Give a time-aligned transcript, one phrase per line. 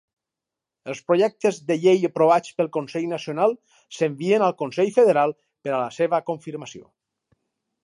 [0.93, 3.55] Els projectes de llei aprovats pel Consell Nacional
[3.99, 6.85] s'envien al Consell Federal per a la seva confirmació.